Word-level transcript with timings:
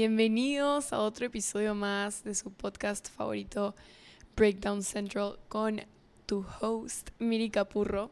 bienvenidos 0.00 0.94
a 0.94 1.00
otro 1.00 1.26
episodio 1.26 1.74
más 1.74 2.24
de 2.24 2.34
su 2.34 2.50
podcast 2.50 3.10
favorito, 3.10 3.74
Breakdown 4.34 4.82
Central, 4.82 5.38
con 5.48 5.82
tu 6.24 6.42
host, 6.58 7.10
Miri 7.18 7.50
Capurro. 7.50 8.10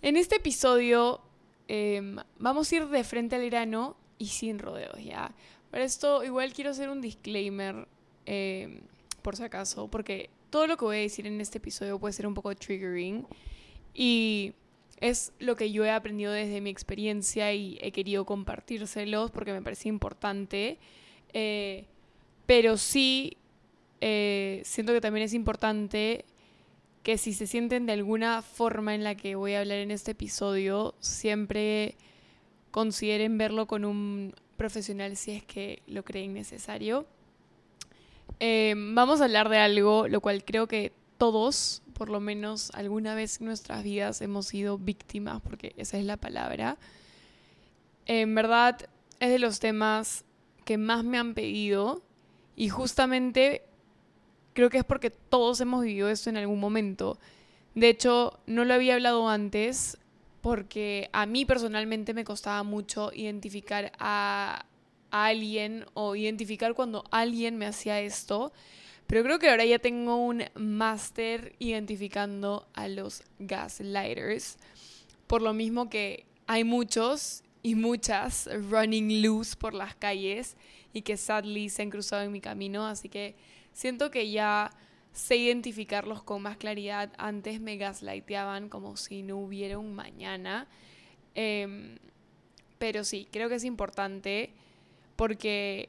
En 0.00 0.16
este 0.16 0.36
episodio 0.36 1.20
em, 1.68 2.16
vamos 2.38 2.72
a 2.72 2.76
ir 2.76 2.88
de 2.88 3.04
frente 3.04 3.36
al 3.36 3.44
grano 3.50 3.94
y 4.16 4.28
sin 4.28 4.58
rodeos, 4.58 5.04
¿ya? 5.04 5.34
Para 5.70 5.84
esto 5.84 6.24
igual 6.24 6.54
quiero 6.54 6.70
hacer 6.70 6.88
un 6.88 7.02
disclaimer, 7.02 7.86
em, 8.24 8.80
por 9.20 9.36
si 9.36 9.42
acaso, 9.42 9.88
porque 9.88 10.30
todo 10.48 10.66
lo 10.66 10.78
que 10.78 10.86
voy 10.86 10.96
a 10.96 11.00
decir 11.00 11.26
en 11.26 11.42
este 11.42 11.58
episodio 11.58 11.98
puede 11.98 12.14
ser 12.14 12.26
un 12.26 12.32
poco 12.32 12.56
triggering 12.56 13.26
y 13.92 14.54
es 15.00 15.32
lo 15.38 15.56
que 15.56 15.72
yo 15.72 15.84
he 15.84 15.90
aprendido 15.90 16.32
desde 16.32 16.60
mi 16.60 16.70
experiencia 16.70 17.52
y 17.52 17.78
he 17.80 17.92
querido 17.92 18.26
compartírselos 18.26 19.30
porque 19.30 19.52
me 19.52 19.62
parece 19.62 19.88
importante. 19.88 20.78
Eh, 21.32 21.86
pero 22.46 22.76
sí, 22.76 23.36
eh, 24.00 24.62
siento 24.64 24.92
que 24.92 25.00
también 25.00 25.24
es 25.24 25.34
importante 25.34 26.24
que 27.02 27.16
si 27.16 27.32
se 27.32 27.46
sienten 27.46 27.86
de 27.86 27.92
alguna 27.92 28.42
forma 28.42 28.94
en 28.94 29.04
la 29.04 29.14
que 29.14 29.34
voy 29.34 29.54
a 29.54 29.60
hablar 29.60 29.78
en 29.78 29.90
este 29.90 30.10
episodio, 30.12 30.94
siempre 31.00 31.96
consideren 32.70 33.38
verlo 33.38 33.66
con 33.66 33.84
un 33.84 34.34
profesional 34.56 35.16
si 35.16 35.32
es 35.32 35.44
que 35.44 35.82
lo 35.86 36.04
creen 36.04 36.34
necesario. 36.34 37.06
Eh, 38.38 38.74
vamos 38.76 39.20
a 39.20 39.24
hablar 39.24 39.48
de 39.48 39.58
algo, 39.58 40.08
lo 40.08 40.20
cual 40.20 40.44
creo 40.44 40.66
que 40.66 40.92
todos, 41.16 41.82
por 42.00 42.08
lo 42.08 42.18
menos 42.18 42.70
alguna 42.72 43.14
vez 43.14 43.40
en 43.40 43.46
nuestras 43.48 43.84
vidas, 43.84 44.22
hemos 44.22 44.46
sido 44.46 44.78
víctimas, 44.78 45.42
porque 45.42 45.74
esa 45.76 45.98
es 45.98 46.06
la 46.06 46.16
palabra. 46.16 46.78
En 48.06 48.34
verdad, 48.34 48.88
es 49.18 49.28
de 49.28 49.38
los 49.38 49.60
temas 49.60 50.24
que 50.64 50.78
más 50.78 51.04
me 51.04 51.18
han 51.18 51.34
pedido 51.34 52.00
y 52.56 52.70
justamente 52.70 53.64
creo 54.54 54.70
que 54.70 54.78
es 54.78 54.84
porque 54.84 55.10
todos 55.10 55.60
hemos 55.60 55.84
vivido 55.84 56.08
esto 56.08 56.30
en 56.30 56.38
algún 56.38 56.58
momento. 56.58 57.18
De 57.74 57.90
hecho, 57.90 58.40
no 58.46 58.64
lo 58.64 58.72
había 58.72 58.94
hablado 58.94 59.28
antes 59.28 59.98
porque 60.40 61.10
a 61.12 61.26
mí 61.26 61.44
personalmente 61.44 62.14
me 62.14 62.24
costaba 62.24 62.62
mucho 62.62 63.12
identificar 63.12 63.92
a, 63.98 64.64
a 65.10 65.26
alguien 65.26 65.84
o 65.92 66.16
identificar 66.16 66.72
cuando 66.72 67.04
alguien 67.10 67.58
me 67.58 67.66
hacía 67.66 68.00
esto 68.00 68.54
pero 69.10 69.24
creo 69.24 69.40
que 69.40 69.50
ahora 69.50 69.64
ya 69.64 69.80
tengo 69.80 70.14
un 70.14 70.44
máster 70.54 71.56
identificando 71.58 72.68
a 72.74 72.86
los 72.86 73.24
gaslighters. 73.40 74.56
Por 75.26 75.42
lo 75.42 75.52
mismo 75.52 75.90
que 75.90 76.26
hay 76.46 76.62
muchos 76.62 77.42
y 77.60 77.74
muchas 77.74 78.48
running 78.70 79.20
loose 79.20 79.56
por 79.56 79.74
las 79.74 79.96
calles 79.96 80.56
y 80.92 81.02
que 81.02 81.16
sadly 81.16 81.70
se 81.70 81.82
han 81.82 81.90
cruzado 81.90 82.22
en 82.22 82.30
mi 82.30 82.40
camino. 82.40 82.86
Así 82.86 83.08
que 83.08 83.34
siento 83.72 84.12
que 84.12 84.30
ya 84.30 84.70
sé 85.12 85.38
identificarlos 85.38 86.22
con 86.22 86.42
más 86.42 86.56
claridad. 86.56 87.12
Antes 87.18 87.60
me 87.60 87.78
gaslighteaban 87.78 88.68
como 88.68 88.96
si 88.96 89.24
no 89.24 89.38
hubiera 89.38 89.76
un 89.76 89.92
mañana. 89.92 90.68
Em, 91.34 91.98
pero 92.78 93.02
sí, 93.02 93.26
creo 93.32 93.48
que 93.48 93.56
es 93.56 93.64
importante 93.64 94.52
porque 95.16 95.88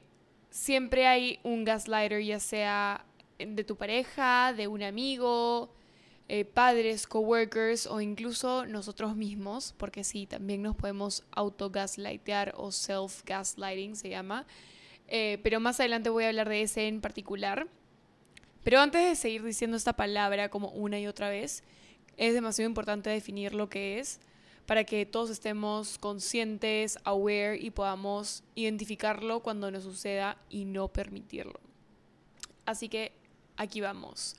siempre 0.50 1.06
hay 1.06 1.38
un 1.44 1.64
gaslighter, 1.64 2.20
ya 2.24 2.40
sea 2.40 3.06
de 3.46 3.64
tu 3.64 3.76
pareja, 3.76 4.52
de 4.52 4.68
un 4.68 4.82
amigo, 4.82 5.72
eh, 6.28 6.44
padres, 6.44 7.06
coworkers 7.06 7.86
o 7.86 8.00
incluso 8.00 8.64
nosotros 8.66 9.16
mismos, 9.16 9.74
porque 9.76 10.04
sí, 10.04 10.26
también 10.26 10.62
nos 10.62 10.76
podemos 10.76 11.24
auto-gaslightear 11.32 12.54
o 12.56 12.68
self-gaslighting 12.68 13.96
se 13.96 14.08
llama. 14.08 14.46
Eh, 15.08 15.38
pero 15.42 15.60
más 15.60 15.78
adelante 15.80 16.10
voy 16.10 16.24
a 16.24 16.28
hablar 16.28 16.48
de 16.48 16.62
ese 16.62 16.88
en 16.88 17.00
particular. 17.00 17.66
Pero 18.64 18.80
antes 18.80 19.04
de 19.04 19.16
seguir 19.16 19.42
diciendo 19.42 19.76
esta 19.76 19.92
palabra 19.94 20.48
como 20.48 20.68
una 20.68 20.98
y 20.98 21.06
otra 21.06 21.28
vez, 21.28 21.64
es 22.16 22.34
demasiado 22.34 22.68
importante 22.68 23.10
definir 23.10 23.54
lo 23.54 23.68
que 23.68 23.98
es 23.98 24.20
para 24.66 24.84
que 24.84 25.04
todos 25.04 25.28
estemos 25.28 25.98
conscientes, 25.98 26.98
aware 27.04 27.58
y 27.60 27.70
podamos 27.70 28.44
identificarlo 28.54 29.40
cuando 29.40 29.70
nos 29.70 29.82
suceda 29.82 30.38
y 30.48 30.64
no 30.64 30.88
permitirlo. 30.88 31.60
Así 32.64 32.88
que 32.88 33.12
aquí 33.56 33.80
vamos. 33.80 34.36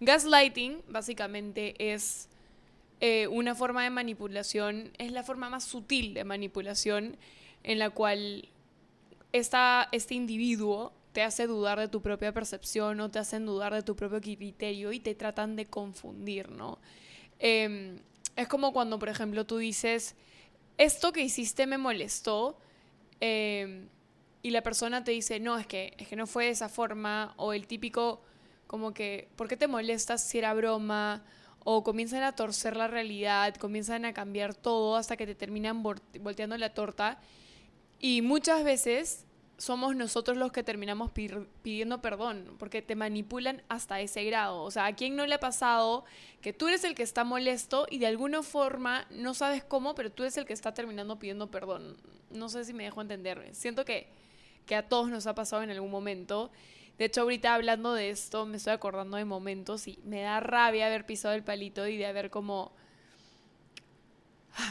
Gaslighting 0.00 0.82
básicamente 0.88 1.92
es 1.92 2.28
eh, 3.00 3.26
una 3.28 3.54
forma 3.54 3.82
de 3.82 3.90
manipulación, 3.90 4.90
es 4.98 5.12
la 5.12 5.22
forma 5.22 5.50
más 5.50 5.64
sutil 5.64 6.14
de 6.14 6.24
manipulación 6.24 7.16
en 7.62 7.78
la 7.78 7.90
cual 7.90 8.48
esta, 9.32 9.88
este 9.92 10.14
individuo 10.14 10.92
te 11.12 11.22
hace 11.22 11.46
dudar 11.46 11.78
de 11.78 11.88
tu 11.88 12.02
propia 12.02 12.32
percepción 12.32 13.00
o 13.00 13.10
te 13.10 13.18
hacen 13.18 13.46
dudar 13.46 13.72
de 13.72 13.82
tu 13.82 13.96
propio 13.96 14.20
criterio 14.20 14.92
y 14.92 15.00
te 15.00 15.14
tratan 15.14 15.56
de 15.56 15.66
confundir, 15.66 16.50
¿no? 16.50 16.78
Em, 17.38 17.98
es 18.36 18.48
como 18.48 18.72
cuando, 18.72 18.98
por 18.98 19.08
ejemplo, 19.08 19.46
tú 19.46 19.56
dices, 19.56 20.14
esto 20.78 21.12
que 21.12 21.22
hiciste 21.22 21.66
me 21.66 21.78
molestó 21.78 22.58
em, 23.20 23.88
y 24.42 24.50
la 24.50 24.62
persona 24.62 25.04
te 25.04 25.12
dice, 25.12 25.40
no, 25.40 25.58
es 25.58 25.66
que, 25.66 25.94
es 25.96 26.06
que 26.08 26.16
no 26.16 26.26
fue 26.26 26.44
de 26.46 26.50
esa 26.50 26.68
forma 26.68 27.32
o 27.38 27.52
el 27.52 27.66
típico 27.66 28.22
como 28.66 28.92
que, 28.92 29.28
¿por 29.36 29.48
qué 29.48 29.56
te 29.56 29.68
molestas 29.68 30.22
si 30.22 30.38
era 30.38 30.54
broma? 30.54 31.24
O 31.64 31.82
comienzan 31.82 32.22
a 32.22 32.32
torcer 32.32 32.76
la 32.76 32.86
realidad, 32.86 33.54
comienzan 33.56 34.04
a 34.04 34.12
cambiar 34.12 34.54
todo 34.54 34.96
hasta 34.96 35.16
que 35.16 35.26
te 35.26 35.34
terminan 35.34 35.82
volteando 35.82 36.56
la 36.56 36.74
torta. 36.74 37.18
Y 37.98 38.22
muchas 38.22 38.62
veces 38.62 39.26
somos 39.58 39.96
nosotros 39.96 40.36
los 40.36 40.52
que 40.52 40.62
terminamos 40.62 41.10
pidiendo 41.10 42.02
perdón, 42.02 42.54
porque 42.58 42.82
te 42.82 42.94
manipulan 42.94 43.62
hasta 43.68 44.00
ese 44.00 44.22
grado. 44.24 44.62
O 44.62 44.70
sea, 44.70 44.86
¿a 44.86 44.94
quién 44.94 45.16
no 45.16 45.26
le 45.26 45.34
ha 45.34 45.40
pasado 45.40 46.04
que 46.42 46.52
tú 46.52 46.68
eres 46.68 46.84
el 46.84 46.94
que 46.94 47.02
está 47.02 47.24
molesto 47.24 47.86
y 47.90 47.98
de 47.98 48.06
alguna 48.06 48.42
forma, 48.42 49.06
no 49.10 49.34
sabes 49.34 49.64
cómo, 49.64 49.94
pero 49.94 50.12
tú 50.12 50.24
eres 50.24 50.36
el 50.36 50.44
que 50.44 50.52
está 50.52 50.74
terminando 50.74 51.18
pidiendo 51.18 51.50
perdón? 51.50 51.96
No 52.30 52.48
sé 52.48 52.64
si 52.64 52.74
me 52.74 52.84
dejo 52.84 53.00
entender. 53.00 53.48
Siento 53.52 53.84
que, 53.84 54.08
que 54.66 54.76
a 54.76 54.88
todos 54.88 55.08
nos 55.08 55.26
ha 55.26 55.34
pasado 55.34 55.62
en 55.62 55.70
algún 55.70 55.90
momento. 55.90 56.50
De 56.98 57.04
hecho, 57.04 57.22
ahorita 57.22 57.54
hablando 57.54 57.92
de 57.92 58.10
esto, 58.10 58.46
me 58.46 58.56
estoy 58.56 58.72
acordando 58.72 59.18
de 59.18 59.24
momentos 59.24 59.86
y 59.86 59.98
me 60.04 60.22
da 60.22 60.40
rabia 60.40 60.86
haber 60.86 61.04
pisado 61.04 61.34
el 61.34 61.42
palito 61.42 61.86
y 61.86 61.96
de 61.96 62.06
haber 62.06 62.30
como... 62.30 62.72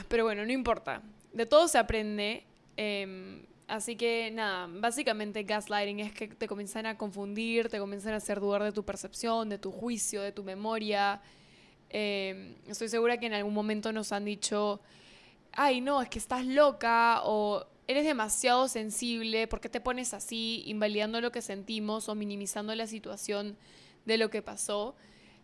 Pero 0.07 0.23
bueno, 0.23 0.43
no 0.43 0.51
importa. 0.51 1.03
De 1.33 1.45
todo 1.45 1.67
se 1.67 1.77
aprende. 1.77 2.43
Em, 2.77 3.43
así 3.67 3.95
que 3.95 4.31
nada, 4.31 4.67
básicamente 4.67 5.43
gaslighting 5.43 5.99
es 5.99 6.13
que 6.13 6.27
te 6.27 6.47
comienzan 6.47 6.87
a 6.87 6.97
confundir, 6.97 7.69
te 7.69 7.77
comienzan 7.77 8.13
a 8.13 8.17
hacer 8.17 8.39
dudar 8.39 8.63
de 8.63 8.71
tu 8.71 8.83
percepción, 8.83 9.49
de 9.49 9.59
tu 9.59 9.71
juicio, 9.71 10.21
de 10.23 10.31
tu 10.31 10.43
memoria. 10.43 11.21
Em, 11.89 12.55
estoy 12.67 12.89
segura 12.89 13.19
que 13.19 13.27
en 13.27 13.33
algún 13.33 13.53
momento 13.53 13.91
nos 13.93 14.11
han 14.11 14.25
dicho, 14.25 14.81
ay 15.51 15.79
no, 15.79 16.01
es 16.01 16.09
que 16.09 16.17
estás 16.17 16.43
loca 16.45 17.21
o 17.23 17.67
eres 17.87 18.05
demasiado 18.05 18.67
sensible, 18.67 19.47
¿por 19.47 19.61
qué 19.61 19.69
te 19.69 19.81
pones 19.81 20.13
así, 20.13 20.63
invalidando 20.65 21.21
lo 21.21 21.31
que 21.31 21.41
sentimos 21.41 22.09
o 22.09 22.15
minimizando 22.15 22.73
la 22.75 22.87
situación 22.87 23.57
de 24.05 24.17
lo 24.17 24.29
que 24.29 24.41
pasó? 24.41 24.95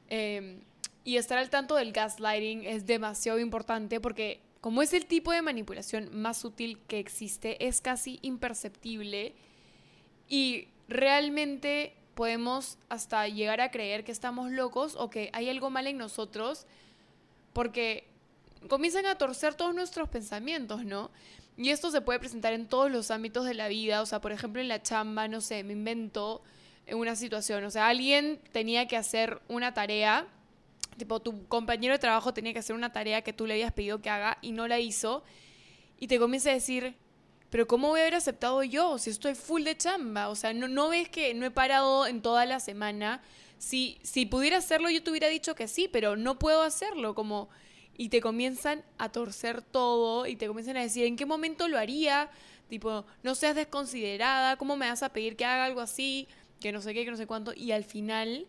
Em, 0.09 0.61
y 1.03 1.17
estar 1.17 1.37
al 1.37 1.49
tanto 1.49 1.75
del 1.75 1.93
gaslighting 1.93 2.65
es 2.65 2.85
demasiado 2.85 3.39
importante 3.39 3.99
porque 3.99 4.39
como 4.59 4.83
es 4.83 4.93
el 4.93 5.07
tipo 5.07 5.31
de 5.31 5.41
manipulación 5.41 6.09
más 6.13 6.37
sutil 6.37 6.77
que 6.87 6.99
existe, 6.99 7.65
es 7.65 7.81
casi 7.81 8.19
imperceptible 8.21 9.33
y 10.29 10.67
realmente 10.87 11.95
podemos 12.13 12.77
hasta 12.89 13.27
llegar 13.27 13.61
a 13.61 13.71
creer 13.71 14.03
que 14.03 14.11
estamos 14.11 14.51
locos 14.51 14.95
o 14.95 15.09
que 15.09 15.31
hay 15.33 15.49
algo 15.49 15.71
mal 15.71 15.87
en 15.87 15.97
nosotros 15.97 16.67
porque 17.53 18.05
comienzan 18.67 19.07
a 19.07 19.17
torcer 19.17 19.55
todos 19.55 19.73
nuestros 19.73 20.09
pensamientos, 20.09 20.85
¿no? 20.85 21.09
Y 21.61 21.69
esto 21.69 21.91
se 21.91 22.01
puede 22.01 22.17
presentar 22.17 22.53
en 22.53 22.65
todos 22.65 22.89
los 22.89 23.11
ámbitos 23.11 23.45
de 23.45 23.53
la 23.53 23.67
vida, 23.67 24.01
o 24.01 24.05
sea, 24.07 24.19
por 24.19 24.31
ejemplo, 24.31 24.59
en 24.63 24.67
la 24.67 24.81
chamba, 24.81 25.27
no 25.27 25.41
sé, 25.41 25.63
me 25.63 25.73
invento 25.73 26.41
en 26.87 26.97
una 26.97 27.15
situación, 27.15 27.63
o 27.65 27.69
sea, 27.69 27.87
alguien 27.87 28.41
tenía 28.51 28.87
que 28.87 28.97
hacer 28.97 29.39
una 29.47 29.71
tarea, 29.71 30.25
tipo 30.97 31.19
tu 31.19 31.47
compañero 31.47 31.93
de 31.93 31.99
trabajo 31.99 32.33
tenía 32.33 32.51
que 32.51 32.59
hacer 32.59 32.75
una 32.75 32.91
tarea 32.91 33.21
que 33.21 33.31
tú 33.31 33.45
le 33.45 33.53
habías 33.53 33.73
pedido 33.73 34.01
que 34.01 34.09
haga 34.09 34.39
y 34.41 34.53
no 34.53 34.67
la 34.67 34.79
hizo, 34.79 35.23
y 35.99 36.07
te 36.07 36.17
comienza 36.17 36.49
a 36.49 36.53
decir, 36.53 36.95
pero 37.51 37.67
¿cómo 37.67 37.89
voy 37.89 37.99
a 37.99 38.03
haber 38.05 38.15
aceptado 38.15 38.63
yo 38.63 38.97
si 38.97 39.11
estoy 39.11 39.35
full 39.35 39.61
de 39.61 39.77
chamba? 39.77 40.29
O 40.29 40.35
sea, 40.35 40.53
no, 40.53 40.67
no 40.67 40.89
ves 40.89 41.09
que 41.09 41.35
no 41.35 41.45
he 41.45 41.51
parado 41.51 42.07
en 42.07 42.23
toda 42.23 42.47
la 42.47 42.59
semana. 42.59 43.21
Si, 43.59 43.99
si 44.01 44.25
pudiera 44.25 44.57
hacerlo, 44.57 44.89
yo 44.89 45.03
te 45.03 45.11
hubiera 45.11 45.27
dicho 45.27 45.53
que 45.53 45.67
sí, 45.67 45.87
pero 45.87 46.15
no 46.15 46.39
puedo 46.39 46.63
hacerlo, 46.63 47.13
como 47.13 47.49
y 47.97 48.09
te 48.09 48.21
comienzan 48.21 48.83
a 48.97 49.09
torcer 49.09 49.61
todo 49.61 50.25
y 50.25 50.35
te 50.35 50.47
comienzan 50.47 50.77
a 50.77 50.81
decir 50.81 51.05
en 51.05 51.15
qué 51.15 51.25
momento 51.25 51.67
lo 51.67 51.77
haría, 51.77 52.29
tipo, 52.69 53.05
no 53.23 53.35
seas 53.35 53.55
desconsiderada, 53.55 54.57
¿cómo 54.57 54.77
me 54.77 54.89
vas 54.89 55.03
a 55.03 55.09
pedir 55.09 55.35
que 55.35 55.45
haga 55.45 55.65
algo 55.65 55.81
así? 55.81 56.27
Que 56.59 56.71
no 56.71 56.81
sé 56.81 56.93
qué, 56.93 57.05
que 57.05 57.11
no 57.11 57.17
sé 57.17 57.27
cuánto. 57.27 57.53
Y 57.53 57.71
al 57.71 57.83
final 57.83 58.47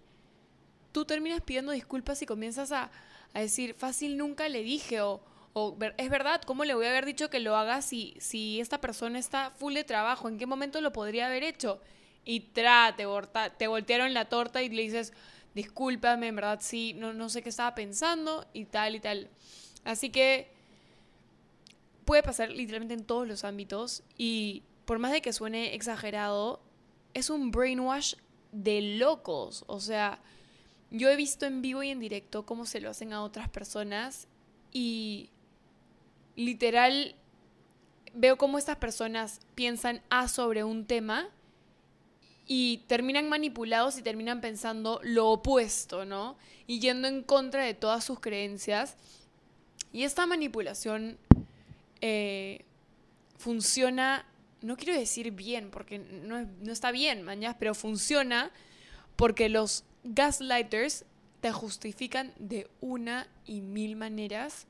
tú 0.93 1.05
terminas 1.05 1.41
pidiendo 1.41 1.73
disculpas 1.73 2.23
y 2.23 2.27
comienzas 2.27 2.73
a, 2.73 2.91
decir, 3.35 3.75
fácil 3.75 4.17
nunca 4.17 4.49
le 4.49 4.63
dije 4.63 5.01
o, 5.01 5.23
O 5.55 5.77
es 5.97 6.11
verdad, 6.11 6.41
¿cómo 6.43 6.65
le 6.65 6.75
voy 6.75 6.87
a 6.87 6.91
haber 6.91 7.05
dicho 7.05 7.31
que 7.31 7.41
lo 7.41 7.57
haga 7.57 7.83
si, 7.83 8.15
si 8.21 8.61
esta 8.61 8.81
persona 8.81 9.19
está 9.19 9.51
full 9.51 9.75
de 9.75 9.85
trabajo? 9.85 10.29
¿En 10.29 10.39
qué 10.39 10.47
momento 10.47 10.81
lo 10.81 10.93
podría 10.93 11.27
haber 11.27 11.43
hecho? 11.43 11.81
Y 12.25 12.41
tra, 12.41 12.95
te, 12.97 13.07
te 13.59 13.67
voltearon 13.67 14.15
la 14.15 14.27
torta 14.29 14.63
y 14.63 14.69
le 14.69 14.83
dices, 14.83 15.13
discúlpame, 15.55 16.29
en 16.29 16.37
verdad 16.37 16.59
sí, 16.63 16.95
no, 16.95 17.13
no 17.13 17.29
sé 17.29 17.43
qué 17.43 17.49
estaba 17.49 17.75
pensando 17.75 18.47
y 18.53 18.65
tal 18.65 18.95
y 18.95 19.01
tal. 19.01 19.31
Así 19.85 20.11
que 20.11 20.51
puede 22.05 22.23
pasar 22.23 22.51
literalmente 22.51 22.95
en 22.95 23.05
todos 23.05 23.27
los 23.27 23.45
ámbitos 23.45 24.03
y 24.17 24.63
por 24.85 24.99
más 24.99 25.13
de 25.13 25.23
que 25.23 25.33
suene 25.33 25.75
exagerado, 25.75 26.61
es 27.15 27.31
un 27.31 27.51
brainwash 27.51 28.15
de 28.53 28.97
locos. 28.99 29.65
O 29.67 29.81
sea, 29.81 30.21
yo 30.91 31.09
he 31.09 31.17
visto 31.17 31.47
en 31.47 31.63
vivo 31.63 31.83
y 31.83 31.91
en 31.91 32.01
directo 32.01 32.45
cómo 32.45 32.67
se 32.67 32.81
lo 32.81 32.91
hacen 32.91 33.13
a 33.13 33.23
otras 33.23 33.49
personas 33.49 34.29
y 34.73 35.31
literal 36.37 37.15
veo 38.15 38.37
cómo 38.37 38.59
estas 38.59 38.77
personas 38.77 39.41
piensan 39.55 40.03
A 40.11 40.29
sobre 40.29 40.65
un 40.65 40.87
tema 40.87 41.29
y 42.55 42.85
terminan 42.87 43.31
manipulados 43.31 43.97
y 43.97 44.03
terminan 44.03 44.43
pensando 44.43 45.01
lo 45.03 45.31
opuesto, 45.31 46.05
¿no? 46.05 46.37
Y 46.67 46.81
yendo 46.81 47.09
en 47.09 47.23
contra 47.23 47.65
de 47.65 47.73
todas 47.73 48.05
sus 48.05 48.21
creencias. 48.21 48.95
Y 49.91 50.03
esta 50.03 50.27
manipulación 50.27 51.17
eh, 52.03 52.67
funciona, 53.39 54.27
no 54.61 54.77
quiero 54.77 54.93
decir 54.93 55.31
bien, 55.31 55.71
porque 55.71 55.99
no, 55.99 56.47
no 56.61 56.73
está 56.73 56.91
bien, 56.91 57.23
mañana, 57.23 57.57
pero 57.59 57.75
funciona 57.75 58.51
porque 59.17 59.49
los 59.49 59.85
gaslighters 60.05 61.07
te 61.41 61.53
justifican 61.53 62.35
de 62.39 62.69
una 62.83 63.29
y 63.47 63.63
mil 63.63 63.97
maneras 63.97 64.67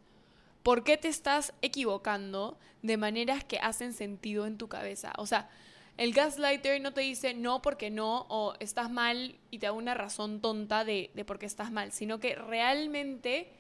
por 0.63 0.85
qué 0.85 0.97
te 0.97 1.09
estás 1.09 1.53
equivocando 1.63 2.57
de 2.83 2.97
maneras 2.97 3.43
que 3.43 3.59
hacen 3.59 3.93
sentido 3.93 4.47
en 4.47 4.57
tu 4.57 4.69
cabeza. 4.69 5.13
O 5.19 5.27
sea, 5.27 5.51
el 5.97 6.13
gaslighter 6.13 6.81
no 6.81 6.93
te 6.93 7.03
dice 7.03 7.35
no 7.35 7.63
porque 7.63 7.91
no 7.91 8.27
o 8.29 8.55
estás 8.61 8.91
mal 8.91 9.37
y 9.51 9.59
te 9.59 9.67
da 9.67 9.73
una 9.73 9.95
razón 9.95 10.41
tonta 10.41 10.85
de, 10.85 11.11
por 11.27 11.39
qué 11.39 11.47
estás 11.47 11.71
mal, 11.71 11.93
sino 11.93 12.19
que 12.19 12.35
realmente 12.35 13.51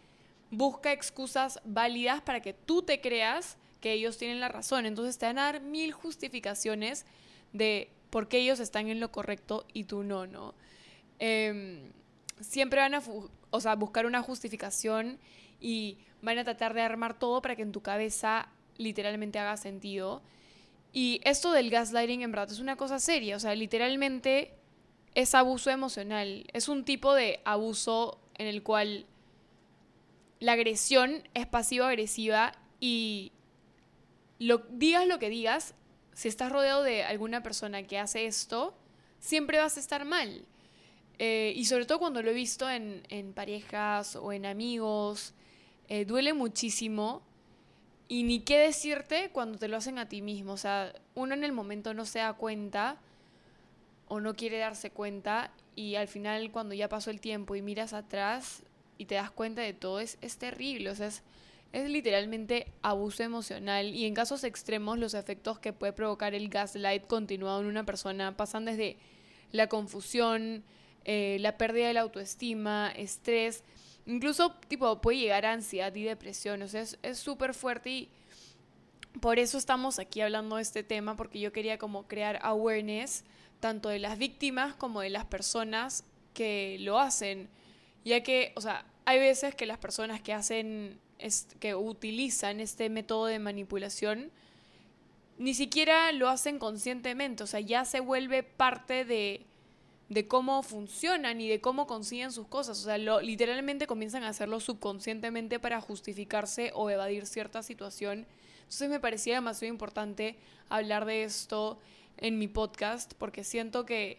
busca 0.51 0.93
excusas 0.93 1.61
válidas 1.65 2.23
para 2.23 2.41
que 2.41 2.53
tú 2.53 2.83
te 2.83 3.01
creas 3.01 3.57
que 3.81 3.93
ellos 3.93 4.17
tienen 4.19 4.41
la 4.41 4.49
razón. 4.49 4.87
Entonces 4.87 5.19
te 5.19 5.27
van 5.27 5.39
a 5.39 5.45
dar 5.45 5.61
mil 5.61 5.93
justificaciones 5.93 7.05
de 7.53 7.91
por 8.11 8.29
qué 8.29 8.39
ellos 8.39 8.61
están 8.61 8.89
en 8.89 9.01
lo 9.01 9.11
correcto 9.11 9.67
y 9.73 9.85
tú 9.85 10.03
no, 10.03 10.27
¿no? 10.27 10.55
Em, 11.19 11.93
siempre 12.41 12.81
van 12.81 12.95
a 12.95 13.03
o 13.51 13.61
sea, 13.61 13.75
buscar 13.75 14.07
una 14.07 14.23
justificación 14.23 15.19
y 15.61 15.99
van 16.23 16.39
a 16.39 16.45
tratar 16.45 16.75
de 16.75 16.81
armar 16.81 17.19
todo 17.19 17.43
para 17.43 17.57
que 17.57 17.63
en 17.63 17.73
tu 17.73 17.83
cabeza 17.83 18.49
literalmente 18.79 19.39
haga 19.39 19.57
sentido. 19.57 20.23
Y 20.93 21.21
esto 21.25 21.53
del 21.53 21.71
gaslighting 21.71 22.23
en 22.23 22.31
verdad 22.31 22.51
es 22.51 22.59
una 22.59 22.77
cosa 22.77 22.99
seria, 22.99 23.37
o 23.37 23.41
sea, 23.41 23.55
literalmente 23.55 24.55
es 25.15 25.35
abuso 25.35 25.71
emocional, 25.71 26.47
es 26.53 26.69
un 26.69 26.85
tipo 26.85 27.15
de 27.15 27.41
abuso 27.45 28.21
en 28.35 28.47
el 28.47 28.63
cual 28.63 29.07
la 30.41 30.53
agresión 30.53 31.23
es 31.35 31.47
pasivo-agresiva 31.47 32.53
y 32.81 33.33
digas 34.71 35.07
lo 35.07 35.19
que 35.19 35.31
digas, 35.31 35.75
si 36.13 36.29
estás 36.29 36.53
rodeado 36.53 36.83
de 36.83 37.05
alguna 37.05 37.43
persona 37.43 37.85
que 37.85 37.99
hace 37.99 38.27
esto, 38.27 38.75
siempre 39.19 39.59
vas 39.59 39.77
a 39.77 39.81
estar 39.81 40.05
mal. 40.05 40.45
Eh, 41.19 41.53
y 41.55 41.67
sobre 41.67 41.87
todo 41.87 42.01
cuando 42.01 42.23
lo 42.23 42.31
he 42.31 42.35
visto 42.35 42.69
en, 42.69 43.03
en 43.09 43.33
parejas 43.33 44.17
o 44.17 44.33
en 44.33 44.45
amigos, 44.45 45.35
eh, 45.89 46.05
duele 46.05 46.33
muchísimo 46.33 47.23
y 48.13 48.25
ni 48.25 48.41
qué 48.41 48.59
decirte 48.59 49.31
cuando 49.33 49.57
te 49.57 49.69
lo 49.69 49.79
hacen 49.79 49.99
a 49.99 50.07
ti 50.07 50.21
mismo. 50.21 50.53
O 50.53 50.57
sea, 50.59 50.93
uno 51.15 51.33
en 51.33 51.45
el 51.45 51.53
momento 51.53 51.95
no 51.95 52.05
se 52.05 52.19
da 52.19 52.35
cuenta 52.35 52.99
o 54.07 54.21
no 54.21 54.37
quiere 54.37 54.59
darse 54.59 54.91
cuenta 54.91 55.51
y 55.77 55.95
al 55.95 56.09
final 56.09 56.51
cuando 56.51 56.75
ya 56.75 56.91
pasó 56.91 57.11
el 57.11 57.23
tiempo 57.23 57.57
y 57.57 57.63
miras 57.63 57.95
atrás 57.95 58.65
y 58.99 59.07
te 59.07 59.15
das 59.15 59.31
cuenta 59.31 59.63
de 59.63 59.73
todo, 59.73 59.99
es, 59.99 60.19
es 60.21 60.37
terrible. 60.37 60.91
O 60.91 60.95
sea, 60.95 61.07
es, 61.07 61.23
es 61.73 61.89
literalmente 61.89 62.67
abuso 62.83 63.23
emocional 63.23 63.95
y 63.95 64.05
en 64.05 64.13
casos 64.13 64.45
extremos 64.45 64.99
los 64.99 65.15
efectos 65.15 65.59
que 65.59 65.73
puede 65.73 65.95
provocar 65.95 66.35
el 66.35 66.51
gaslight 66.51 67.07
continuado 67.07 67.63
en 67.63 67.67
una 67.67 67.87
persona 67.87 68.37
pasan 68.37 68.67
desde 68.67 68.99
la 69.53 69.69
confusión, 69.69 70.65
eh, 71.07 71.39
la 71.41 71.57
pérdida 71.57 71.87
de 71.87 71.95
la 71.95 72.03
autoestima, 72.03 72.93
estrés, 72.95 73.65
Incluso, 74.07 74.53
tipo, 74.69 75.01
puede 75.01 75.19
llegar 75.19 75.47
a 75.47 75.53
ansiedad 75.53 75.95
y 75.95 76.03
depresión. 76.03 76.63
O 76.63 76.69
sea, 76.69 76.85
es 77.03 77.19
súper 77.19 77.55
fuerte 77.55 77.91
y 77.91 78.09
por 79.21 79.39
eso 79.39 79.59
estamos 79.59 79.99
aquí 79.99 80.21
hablando 80.21 80.57
de 80.57 80.63
este 80.63 80.83
tema, 80.83 81.17
porque 81.17 81.39
yo 81.39 81.53
quería 81.53 81.79
como 81.79 82.07
crear 82.07 82.39
awareness 82.43 83.25
tanto 83.61 83.89
de 83.89 83.99
las 83.99 84.19
víctimas 84.19 84.75
como 84.75 85.01
de 85.03 85.11
las 85.11 85.25
personas 85.27 86.05
que 86.35 86.79
lo 86.81 86.99
hacen. 86.99 87.49
Ya 88.05 88.23
que, 88.23 88.53
o 88.57 88.61
sea, 88.61 88.85
hay 89.05 89.19
veces 89.19 89.55
que 89.55 89.67
las 89.67 89.79
personas 89.79 90.21
que 90.21 90.33
hacen, 90.33 90.99
que 91.61 91.75
utilizan 91.75 92.61
este 92.61 92.89
método 92.89 93.27
de 93.27 93.39
manipulación, 93.39 94.31
ni 95.39 95.55
siquiera 95.55 96.11
lo 96.13 96.29
hacen 96.29 96.59
conscientemente, 96.59 97.43
o 97.43 97.47
sea, 97.47 97.61
ya 97.61 97.85
se 97.85 98.01
vuelve 98.01 98.43
parte 98.43 99.05
de, 99.05 99.45
de 100.13 100.29
cómo 100.29 100.63
funcionan 100.63 101.41
y 101.41 101.49
de 101.49 101.61
cómo 101.61 101.87
consiguen 101.87 102.33
sus 102.33 102.47
cosas. 102.47 102.79
O 102.81 102.85
sea, 102.85 102.99
literalmente 103.21 103.87
comienzan 103.87 104.25
a 104.25 104.29
hacerlo 104.29 104.61
subconscientemente 104.61 105.59
para 105.59 105.81
justificarse 105.81 106.71
o 106.75 106.91
evadir 106.91 107.27
cierta 107.27 107.63
situación. 107.63 108.27
Entonces 108.63 108.91
me 108.91 109.01
parecía 109.01 109.35
demasiado 109.35 109.73
importante 109.73 110.37
hablar 110.69 111.05
de 111.05 111.25
esto 111.25 111.79
en 112.19 112.39
mi 112.39 112.49
podcast 112.49 113.15
porque 113.15 113.45
siento 113.45 113.87
que 113.87 114.19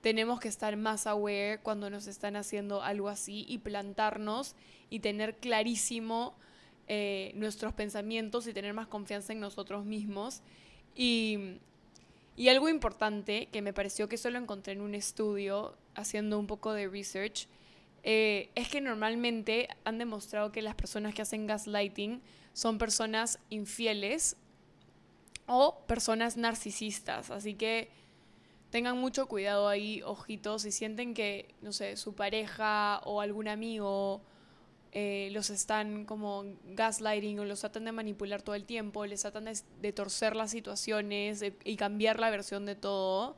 tenemos 0.00 0.40
que 0.40 0.48
estar 0.48 0.76
más 0.76 1.06
aware 1.06 1.60
cuando 1.62 1.90
nos 1.90 2.06
están 2.06 2.36
haciendo 2.36 2.82
algo 2.82 3.08
así 3.08 3.44
y 3.48 3.58
plantarnos 3.58 4.54
y 4.90 5.00
tener 5.00 5.36
clarísimo 5.36 6.34
eh, 6.86 7.32
nuestros 7.34 7.74
pensamientos 7.74 8.46
y 8.46 8.54
tener 8.54 8.72
más 8.72 8.86
confianza 8.86 9.32
en 9.32 9.40
nosotros 9.40 9.84
mismos. 9.84 10.42
Y 10.94 11.58
y 12.38 12.50
algo 12.50 12.68
importante 12.68 13.48
que 13.50 13.62
me 13.62 13.72
pareció 13.72 14.08
que 14.08 14.16
solo 14.16 14.38
encontré 14.38 14.72
en 14.72 14.80
un 14.80 14.94
estudio 14.94 15.76
haciendo 15.96 16.38
un 16.38 16.46
poco 16.46 16.72
de 16.72 16.86
research 16.86 17.48
eh, 18.04 18.50
es 18.54 18.68
que 18.68 18.80
normalmente 18.80 19.68
han 19.84 19.98
demostrado 19.98 20.52
que 20.52 20.62
las 20.62 20.76
personas 20.76 21.16
que 21.16 21.22
hacen 21.22 21.48
gaslighting 21.48 22.22
son 22.52 22.78
personas 22.78 23.40
infieles 23.50 24.36
o 25.46 25.80
personas 25.88 26.36
narcisistas. 26.36 27.32
Así 27.32 27.54
que 27.54 27.90
tengan 28.70 28.96
mucho 28.98 29.26
cuidado 29.26 29.66
ahí, 29.66 30.00
ojitos, 30.02 30.62
si 30.62 30.70
sienten 30.70 31.14
que, 31.14 31.56
no 31.60 31.72
sé, 31.72 31.96
su 31.96 32.14
pareja 32.14 33.00
o 33.04 33.20
algún 33.20 33.48
amigo 33.48 34.22
eh, 34.92 35.28
los 35.32 35.50
están 35.50 36.04
como 36.06 36.44
gaslighting 36.64 37.40
o 37.40 37.44
los 37.44 37.60
tratan 37.60 37.84
de 37.84 37.92
manipular 37.92 38.42
todo 38.42 38.54
el 38.54 38.64
tiempo, 38.64 39.04
les 39.04 39.20
tratan 39.20 39.46
de, 39.80 39.92
torcer 39.92 40.34
las 40.34 40.50
situaciones 40.50 41.44
y 41.64 41.76
cambiar 41.76 42.18
la 42.18 42.30
versión 42.30 42.64
de 42.64 42.74
todo, 42.74 43.36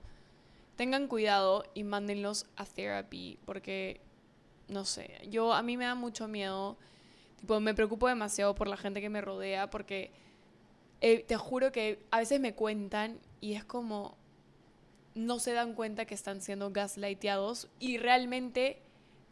tengan 0.76 1.09
cuidado 1.09 1.64
y 1.75 1.83
mándenlos 1.83 2.47
a 2.57 2.64
therapy 2.64 3.38
porque, 3.45 4.00
no 4.69 4.85
sé, 4.85 5.21
yo 5.28 5.52
a 5.52 5.62
mí 5.62 5.76
me 5.76 5.85
da 5.85 5.95
mucho 5.95 6.28
miedo, 6.28 6.76
tipo, 7.40 7.59
me 7.59 7.75
preocupo 7.75 8.07
demasiado 8.07 8.54
por 8.54 8.69
la 8.69 8.76
gente 8.76 9.00
que 9.00 9.11
me 9.11 9.21
rodea 9.21 9.71
porque 9.71 10.12
eh, 11.00 11.25
te 11.26 11.37
juro 11.37 11.73
que 11.73 11.99
a 12.12 12.19
veces 12.19 12.40
me 12.40 12.54
cuentan 12.54 13.19
y 13.40 13.54
es 13.54 13.64
como 13.64 14.16
no 15.14 15.40
se 15.40 15.52
dan 15.52 15.75
cuenta 15.75 16.04
que 16.04 16.14
están 16.14 16.40
siendo 16.40 16.71
gaslighteados 16.71 17.69
y 17.80 17.99
realmente 17.99 18.80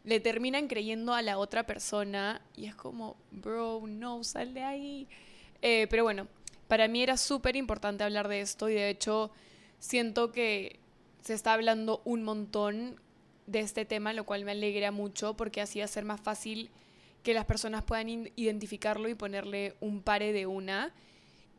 le 0.03 0.19
terminan 0.19 0.67
creyendo 0.67 1.13
a 1.13 1.21
la 1.21 1.37
otra 1.37 1.65
persona 1.65 2.41
y 2.55 2.65
es 2.65 2.75
como, 2.75 3.17
bro, 3.31 3.83
no, 3.87 4.23
sal 4.23 4.53
de 4.53 4.63
ahí. 4.63 5.07
Eh, 5.61 5.87
pero 5.89 6.03
bueno, 6.03 6.27
para 6.67 6.87
mí 6.87 7.01
era 7.01 7.17
súper 7.17 7.55
importante 7.55 8.03
hablar 8.03 8.27
de 8.27 8.41
esto 8.41 8.69
y 8.69 8.73
de 8.73 8.89
hecho 8.89 9.31
siento 9.79 10.31
que 10.31 10.79
se 11.21 11.33
está 11.33 11.53
hablando 11.53 12.01
un 12.05 12.23
montón 12.23 12.99
de 13.45 13.59
este 13.59 13.85
tema, 13.85 14.13
lo 14.13 14.25
cual 14.25 14.45
me 14.45 14.51
alegra 14.51 14.91
mucho 14.91 15.35
porque 15.35 15.61
así 15.61 15.79
va 15.79 15.87
ser 15.87 16.05
más 16.05 16.21
fácil 16.21 16.69
que 17.23 17.33
las 17.33 17.45
personas 17.45 17.83
puedan 17.83 18.31
identificarlo 18.35 19.09
y 19.09 19.15
ponerle 19.15 19.75
un 19.81 20.01
pare 20.01 20.31
de 20.31 20.45
una. 20.45 20.93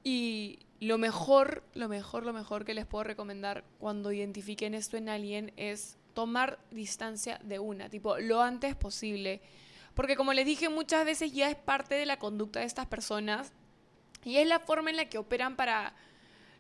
Y 0.03 0.61
lo 0.81 0.97
mejor, 0.97 1.63
lo 1.75 1.89
mejor, 1.89 2.25
lo 2.25 2.33
mejor 2.33 2.65
que 2.65 2.75
les 2.75 2.87
puedo 2.87 3.05
recomendar 3.05 3.65
cuando 3.79 4.13
identifiquen 4.13 4.75
esto 4.75 4.97
en 4.97 5.09
alguien 5.09 5.53
es 5.57 5.99
tomar 6.15 6.59
distancia 6.71 7.39
de 7.43 7.59
una, 7.59 7.89
tipo, 7.89 8.19
lo 8.19 8.43
antes 8.43 8.77
posible. 8.77 9.41
Porque 9.95 10.17
como 10.17 10.33
les 10.33 10.47
dije 10.47 10.69
muchas 10.69 11.05
veces 11.05 11.33
ya 11.33 11.51
es 11.51 11.57
parte 11.57 11.95
de 11.95 12.07
la 12.07 12.19
conducta 12.19 12.61
de 12.61 12.67
estas 12.67 12.87
personas 12.87 13.53
y 14.25 14.37
es 14.37 14.47
la 14.47 14.61
forma 14.61 14.91
en 14.91 14.97
la 14.97 15.09
que 15.09 15.19
operan 15.19 15.57
para 15.57 15.95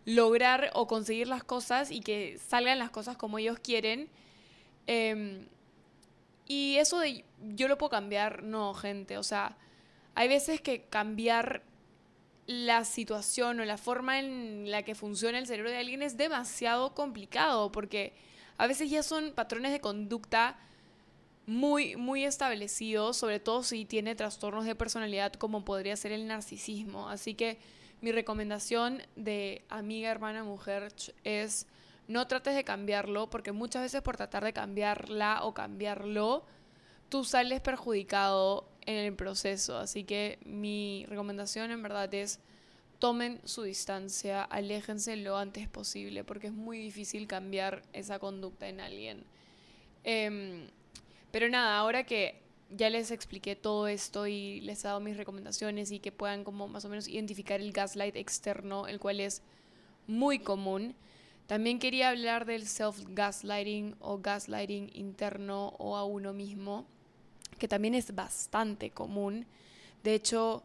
lograr 0.04 0.70
o 0.74 0.86
conseguir 0.86 1.28
las 1.28 1.44
cosas 1.44 1.90
y 1.90 2.00
que 2.00 2.38
salgan 2.38 2.78
las 2.78 2.90
cosas 2.90 3.16
como 3.16 3.38
ellos 3.38 3.58
quieren. 3.58 4.08
Em, 4.86 5.46
y 6.46 6.76
eso 6.76 6.98
de 6.98 7.24
yo 7.54 7.68
lo 7.68 7.78
puedo 7.78 7.90
cambiar, 7.90 8.42
no, 8.42 8.74
gente. 8.74 9.18
O 9.18 9.22
sea, 9.22 9.56
hay 10.14 10.28
veces 10.28 10.60
que 10.60 10.84
cambiar 10.84 11.62
la 12.46 12.84
situación 12.84 13.60
o 13.60 13.64
la 13.64 13.78
forma 13.78 14.18
en 14.18 14.70
la 14.70 14.82
que 14.82 14.94
funciona 14.94 15.38
el 15.38 15.46
cerebro 15.46 15.70
de 15.70 15.78
alguien 15.78 16.02
es 16.02 16.16
demasiado 16.16 16.94
complicado 16.94 17.70
porque 17.70 18.12
a 18.60 18.66
veces 18.66 18.90
ya 18.90 19.02
son 19.02 19.32
patrones 19.32 19.72
de 19.72 19.80
conducta 19.80 20.58
muy, 21.46 21.96
muy 21.96 22.24
establecidos, 22.24 23.16
sobre 23.16 23.40
todo 23.40 23.62
si 23.62 23.86
tiene 23.86 24.14
trastornos 24.14 24.66
de 24.66 24.74
personalidad 24.74 25.32
como 25.32 25.64
podría 25.64 25.96
ser 25.96 26.12
el 26.12 26.26
narcisismo. 26.26 27.08
Así 27.08 27.34
que 27.34 27.58
mi 28.02 28.12
recomendación 28.12 29.00
de 29.16 29.64
amiga, 29.70 30.10
hermana, 30.10 30.44
mujer 30.44 30.92
es 31.24 31.66
no 32.06 32.26
trates 32.26 32.54
de 32.54 32.62
cambiarlo 32.62 33.30
porque 33.30 33.52
muchas 33.52 33.80
veces 33.80 34.02
por 34.02 34.18
tratar 34.18 34.44
de 34.44 34.52
cambiarla 34.52 35.42
o 35.44 35.54
cambiarlo, 35.54 36.44
tú 37.08 37.24
sales 37.24 37.62
perjudicado 37.62 38.68
en 38.84 38.96
el 38.96 39.14
proceso. 39.14 39.78
Así 39.78 40.04
que 40.04 40.38
mi 40.44 41.06
recomendación 41.08 41.70
en 41.70 41.82
verdad 41.82 42.12
es 42.12 42.40
tomen 43.00 43.40
su 43.44 43.62
distancia, 43.62 44.42
aléjense 44.44 45.16
lo 45.16 45.36
antes 45.36 45.68
posible, 45.68 46.22
porque 46.22 46.48
es 46.48 46.52
muy 46.52 46.78
difícil 46.78 47.26
cambiar 47.26 47.82
esa 47.92 48.18
conducta 48.18 48.68
en 48.68 48.80
alguien. 48.80 49.24
Em, 50.04 50.68
pero 51.32 51.48
nada, 51.48 51.78
ahora 51.78 52.04
que 52.04 52.40
ya 52.70 52.90
les 52.90 53.10
expliqué 53.10 53.56
todo 53.56 53.88
esto 53.88 54.26
y 54.26 54.60
les 54.60 54.84
he 54.84 54.88
dado 54.88 55.00
mis 55.00 55.16
recomendaciones 55.16 55.90
y 55.90 55.98
que 55.98 56.12
puedan 56.12 56.44
como 56.44 56.68
más 56.68 56.84
o 56.84 56.88
menos 56.88 57.08
identificar 57.08 57.60
el 57.60 57.72
gaslight 57.72 58.16
externo, 58.16 58.86
el 58.86 59.00
cual 59.00 59.20
es 59.20 59.42
muy 60.06 60.38
común. 60.38 60.94
También 61.46 61.78
quería 61.78 62.10
hablar 62.10 62.44
del 62.44 62.66
self-gaslighting 62.66 63.96
o 63.98 64.18
gaslighting 64.18 64.90
interno 64.94 65.74
o 65.78 65.96
a 65.96 66.04
uno 66.04 66.32
mismo, 66.32 66.86
que 67.58 67.66
también 67.66 67.94
es 67.94 68.14
bastante 68.14 68.90
común. 68.90 69.46
De 70.04 70.14
hecho, 70.14 70.62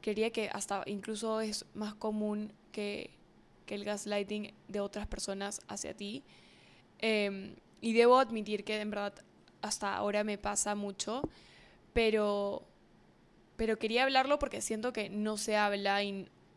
quería 0.00 0.30
que 0.30 0.48
hasta 0.48 0.82
incluso 0.86 1.40
es 1.40 1.64
más 1.74 1.94
común 1.94 2.52
que, 2.72 3.10
el 3.66 3.84
gaslighting 3.84 4.54
de 4.68 4.80
otras 4.80 5.06
personas 5.06 5.60
hacia 5.68 5.94
ti. 5.94 6.24
Em, 7.00 7.54
y 7.82 7.92
debo 7.92 8.18
admitir 8.18 8.64
que 8.64 8.80
en 8.80 8.88
verdad 8.90 9.12
hasta 9.60 9.94
ahora 9.94 10.24
me 10.24 10.38
pasa 10.38 10.74
mucho, 10.74 11.20
pero, 11.92 12.62
pero 13.56 13.78
quería 13.78 14.04
hablarlo 14.04 14.38
porque 14.38 14.62
siento 14.62 14.94
que 14.94 15.10
no 15.10 15.36
se 15.36 15.56
habla 15.56 16.00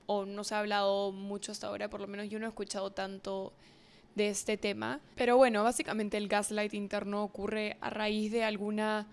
o 0.06 0.26
no 0.26 0.44
se 0.46 0.56
ha 0.56 0.60
hablado 0.60 1.12
mucho 1.12 1.52
hasta 1.52 1.68
ahora, 1.68 1.90
por 1.90 2.00
lo 2.00 2.08
menos 2.08 2.30
yo 2.30 2.40
no 2.40 2.46
he 2.46 2.50
escuchado 2.50 2.92
tanto 2.92 3.52
de 4.16 4.30
este 4.30 4.58
tema. 4.58 5.00
Pero 5.16 5.38
bueno, 5.38 5.64
básicamente 5.64 6.18
el 6.18 6.28
gaslight 6.28 6.74
interno 6.74 7.24
ocurre 7.24 7.78
a 7.82 7.90
raíz 7.90 8.32
de 8.32 8.44
alguna 8.44 9.08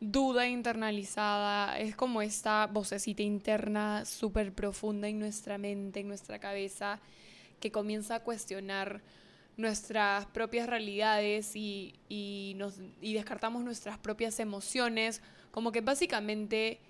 duda 0.00 0.48
internalizada, 0.48 1.78
es 1.78 1.96
como 1.96 2.22
esta 2.22 2.66
vocecita 2.66 3.22
interna 3.22 4.04
súper 4.04 4.52
profunda 4.52 5.08
en 5.08 5.18
nuestra 5.18 5.58
mente, 5.58 6.00
en 6.00 6.08
nuestra 6.08 6.38
cabeza, 6.38 7.00
que 7.60 7.70
comienza 7.70 8.16
a 8.16 8.20
cuestionar 8.20 9.00
nuestras 9.56 10.26
propias 10.26 10.68
realidades 10.68 11.54
y, 11.54 12.54
nos, 12.56 12.80
y 13.00 13.14
descartamos 13.14 13.62
nuestras 13.62 13.98
propias 13.98 14.40
emociones, 14.40 15.22
como 15.50 15.72
que 15.72 15.80
básicamente 15.80 16.80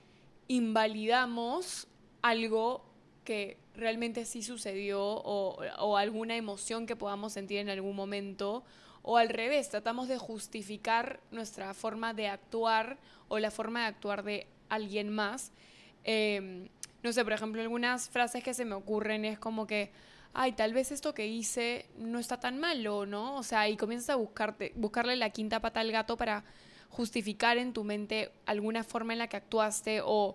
invalidamos 0.48 1.86
algo 2.22 2.93
que 3.24 3.56
realmente 3.74 4.24
sí 4.24 4.42
sucedió 4.42 5.02
o, 5.02 5.56
o 5.78 5.96
alguna 5.96 6.36
emoción 6.36 6.86
que 6.86 6.96
podamos 6.96 7.32
sentir 7.32 7.58
en 7.58 7.68
algún 7.68 7.96
momento 7.96 8.64
o 9.06 9.18
al 9.18 9.28
revés, 9.28 9.68
tratamos 9.68 10.08
de 10.08 10.16
justificar 10.16 11.20
nuestra 11.30 11.74
forma 11.74 12.14
de 12.14 12.28
actuar 12.28 12.96
o 13.28 13.38
la 13.38 13.50
forma 13.50 13.80
de 13.80 13.86
actuar 13.86 14.22
de 14.22 14.46
alguien 14.70 15.10
más. 15.10 15.52
Em, 16.04 16.68
no 17.02 17.12
sé, 17.12 17.22
por 17.22 17.34
ejemplo, 17.34 17.60
algunas 17.60 18.08
frases 18.08 18.42
que 18.42 18.54
se 18.54 18.64
me 18.64 18.74
ocurren 18.74 19.26
es 19.26 19.38
como 19.38 19.66
que, 19.66 19.92
ay, 20.32 20.52
tal 20.52 20.72
vez 20.72 20.90
esto 20.90 21.12
que 21.12 21.26
hice 21.26 21.84
no 21.98 22.18
está 22.18 22.40
tan 22.40 22.58
malo, 22.58 23.04
¿no? 23.04 23.36
O 23.36 23.42
sea, 23.42 23.68
y 23.68 23.76
comienzas 23.76 24.08
a 24.08 24.16
buscarte, 24.16 24.72
buscarle 24.74 25.16
la 25.16 25.28
quinta 25.28 25.60
pata 25.60 25.80
al 25.80 25.92
gato 25.92 26.16
para 26.16 26.42
justificar 26.88 27.58
en 27.58 27.74
tu 27.74 27.84
mente 27.84 28.32
alguna 28.46 28.84
forma 28.84 29.12
en 29.12 29.18
la 29.18 29.28
que 29.28 29.36
actuaste 29.36 30.00
o, 30.02 30.34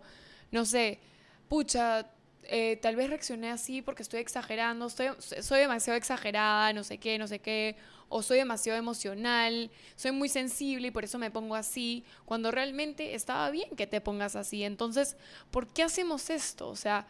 no 0.52 0.64
sé, 0.64 1.00
pucha, 1.48 2.12
eh, 2.52 2.78
tal 2.82 2.96
vez 2.96 3.10
reaccioné 3.10 3.52
así 3.52 3.82
porque 3.82 4.02
estoy 4.02 4.20
exagerando, 4.20 4.90
soy 4.90 5.60
demasiado 5.60 5.98
exagerada, 5.98 6.74
no 6.74 6.84
sé 6.84 6.98
qué, 6.98 7.20
no 7.20 7.28
sé 7.28 7.40
qué, 7.40 7.76
o 8.10 8.24
soy 8.24 8.40
demasiado 8.40 8.78
emocional, 8.78 9.70
soy 9.96 10.12
muy 10.12 10.30
sensible 10.30 10.88
y 10.88 10.92
por 10.92 11.04
eso 11.04 11.20
me 11.20 11.30
pongo 11.30 11.56
así, 11.56 12.04
cuando 12.26 12.50
realmente 12.50 13.14
estaba 13.14 13.52
bien 13.52 13.70
que 13.76 13.86
te 13.86 14.02
pongas 14.02 14.36
así. 14.36 14.64
Entonces, 14.64 15.16
¿por 15.52 15.68
qué 15.68 15.84
hacemos 15.84 16.32
esto? 16.32 16.70
O 16.70 16.76
sea, 16.76 17.08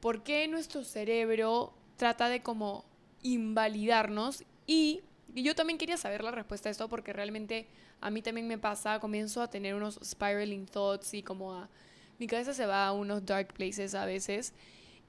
¿por 0.00 0.22
qué 0.22 0.46
nuestro 0.46 0.84
cerebro 0.84 1.74
trata 1.96 2.28
de 2.28 2.42
como 2.42 2.84
invalidarnos? 3.22 4.44
Y, 4.66 5.02
yo 5.34 5.54
también 5.54 5.78
quería 5.78 5.98
saber 5.98 6.24
la 6.24 6.30
respuesta 6.30 6.70
a 6.70 6.72
esto 6.72 6.88
porque 6.88 7.12
realmente 7.12 7.66
a 8.00 8.08
mí 8.08 8.22
también 8.22 8.48
me 8.48 8.56
pasa, 8.56 9.00
comienzo 9.00 9.42
a 9.42 9.50
tener 9.50 9.74
unos 9.74 10.00
spiraling 10.02 10.64
thoughts 10.66 11.12
y 11.12 11.22
como 11.22 11.52
a... 11.52 11.68
Mi 12.18 12.26
cabeza 12.26 12.54
se 12.54 12.64
va 12.64 12.86
a 12.86 12.92
unos 12.92 13.26
dark 13.26 13.52
places 13.52 13.94
a 13.94 14.06
veces. 14.06 14.54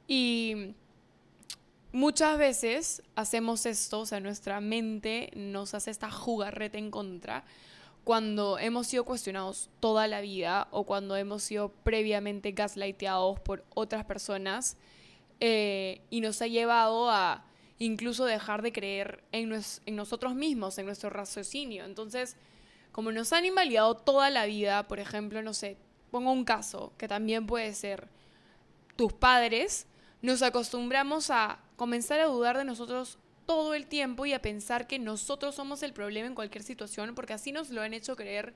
Y 0.08 0.74
muchas 1.92 2.38
veces 2.38 3.04
hacemos 3.16 3.66
esto, 3.66 4.02
o 4.02 4.06
sea, 4.06 4.20
nuestra 4.20 4.62
mente 4.62 5.32
nos 5.36 5.74
hace 5.74 5.92
esta 5.92 6.10
jugarreta 6.10 6.78
en 6.78 6.92
contra 6.92 7.44
cuando 8.08 8.58
hemos 8.58 8.88
sido 8.88 9.04
cuestionados 9.04 9.70
toda 9.82 10.08
la 10.08 10.22
vida 10.22 10.70
o 10.72 10.86
cuando 10.86 11.18
hemos 11.18 11.44
sido 11.44 11.74
previamente 11.84 12.54
gaslighteados 12.54 13.38
por 13.42 13.66
otras 13.74 14.06
personas 14.06 14.78
eh, 15.42 16.00
y 16.10 16.22
nos 16.22 16.42
ha 16.42 16.48
llevado 16.48 17.12
a 17.12 17.44
incluso 17.80 18.24
dejar 18.24 18.62
de 18.62 18.72
creer 18.72 19.26
en, 19.34 19.52
en 19.86 19.96
nosotros 19.98 20.36
mismos, 20.36 20.78
en 20.78 20.86
nuestro 20.86 21.10
raciocinio. 21.10 21.84
Entonces, 21.84 22.38
como 22.94 23.12
nos 23.12 23.34
han 23.34 23.44
invalidado 23.44 23.96
toda 23.96 24.30
la 24.30 24.46
vida, 24.46 24.88
por 24.88 25.02
ejemplo, 25.02 25.42
no 25.42 25.54
sé, 25.54 25.76
pongo 26.10 26.32
un 26.32 26.46
caso 26.46 26.94
que 26.98 27.10
también 27.10 27.46
puede 27.46 27.74
ser 27.74 28.08
tus 28.96 29.12
padres, 29.12 29.86
nos 30.28 30.42
acostumbramos 30.42 31.30
a 31.30 31.58
comenzar 31.78 32.20
a 32.20 32.26
dudar 32.26 32.58
de 32.58 32.66
nosotros 32.66 33.18
todo 33.46 33.74
el 33.74 33.88
tiempo 33.88 34.26
y 34.26 34.34
a 34.34 34.42
pensar 34.42 34.86
que 34.86 35.00
nosotros 35.00 35.56
somos 35.56 35.84
el 35.84 35.94
problema 35.94 36.28
en 36.28 36.36
cualquier 36.36 36.64
situación, 36.64 37.16
porque 37.16 37.32
así 37.32 37.54
nos 37.54 37.70
lo 37.70 37.82
han 37.82 37.94
hecho 37.94 38.18
creer 38.18 38.54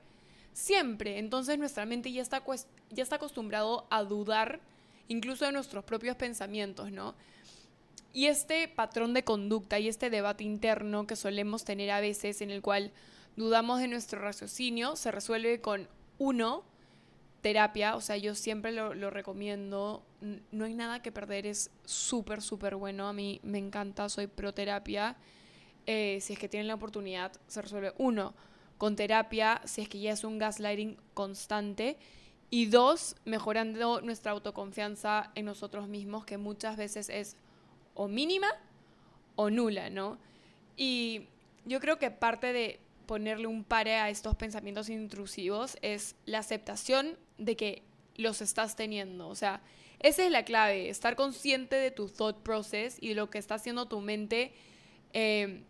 siempre. 0.52 1.18
Entonces 1.18 1.58
nuestra 1.58 1.86
mente 1.86 2.12
ya 2.12 2.20
está, 2.20 2.42
ya 2.90 3.02
está 3.02 3.16
acostumbrado 3.16 3.86
a 3.88 4.04
dudar 4.04 4.60
incluso 5.08 5.46
de 5.46 5.52
nuestros 5.52 5.82
propios 5.84 6.14
pensamientos, 6.16 6.92
¿no? 6.92 7.14
Y 8.12 8.26
este 8.26 8.68
patrón 8.68 9.14
de 9.14 9.24
conducta 9.24 9.78
y 9.78 9.88
este 9.88 10.10
debate 10.10 10.44
interno 10.44 11.06
que 11.06 11.16
solemos 11.16 11.64
tener 11.64 11.90
a 11.90 12.00
veces 12.00 12.42
en 12.42 12.50
el 12.50 12.60
cual 12.60 12.92
dudamos 13.36 13.80
de 13.80 13.88
nuestro 13.88 14.20
raciocinio 14.20 14.94
se 14.94 15.10
resuelve 15.10 15.62
con 15.62 15.88
uno, 16.18 16.64
terapia, 17.42 17.96
o 17.96 18.00
sea, 18.00 18.16
yo 18.16 18.34
siempre 18.34 18.72
lo, 18.72 19.10
recomiendo, 19.10 20.04
no 20.52 20.64
hay 20.64 20.74
nada 20.74 21.02
que 21.02 21.10
perder, 21.10 21.46
es 21.46 21.70
súper, 21.84 22.40
súper 22.40 22.76
bueno, 22.76 23.08
a 23.08 23.12
mí 23.12 23.40
me 23.42 23.58
encanta, 23.58 24.08
soy 24.08 24.28
pro 24.28 24.54
terapia, 24.54 25.16
eh, 25.86 26.18
si 26.20 26.34
es 26.34 26.38
que 26.38 26.48
tienen 26.48 26.68
la 26.68 26.74
oportunidad, 26.74 27.32
se 27.48 27.60
resuelve, 27.60 27.92
uno, 27.98 28.34
con 28.78 28.94
terapia, 28.94 29.60
si 29.64 29.82
es 29.82 29.88
que 29.88 29.98
ya 29.98 30.12
es 30.12 30.22
un 30.22 30.38
gaslighting 30.38 30.96
constante, 31.14 31.98
y 32.48 32.66
dos, 32.66 33.16
mejorando 33.24 34.00
nuestra 34.02 34.32
autoconfianza 34.32 35.32
en 35.34 35.46
nosotros 35.46 35.88
mismos, 35.88 36.24
que 36.24 36.38
muchas 36.38 36.76
veces 36.76 37.08
es 37.08 37.36
o 37.94 38.08
mínima 38.08 38.48
o 39.34 39.50
nula, 39.50 39.90
¿no? 39.90 40.18
Y 40.76 41.28
yo 41.64 41.80
creo 41.80 41.98
que 41.98 42.10
parte 42.10 42.52
de 42.52 42.78
ponerle 43.06 43.46
un 43.46 43.64
pare 43.64 43.96
a 43.96 44.10
estos 44.10 44.36
pensamientos 44.36 44.88
intrusivos 44.88 45.76
es 45.82 46.14
la 46.24 46.38
aceptación 46.38 47.18
de 47.44 47.56
que 47.56 47.82
los 48.16 48.40
estás 48.40 48.76
teniendo. 48.76 49.28
O 49.28 49.34
sea, 49.34 49.62
esa 50.00 50.24
es 50.24 50.30
la 50.30 50.44
clave, 50.44 50.88
estar 50.88 51.16
consciente 51.16 51.76
de 51.76 51.90
tu 51.90 52.08
thought 52.08 52.38
process 52.38 52.98
y 53.00 53.10
de 53.10 53.14
lo 53.14 53.30
que 53.30 53.38
está 53.38 53.54
haciendo 53.54 53.86
tu 53.86 54.00
mente 54.00 54.52
eh, 55.12 55.62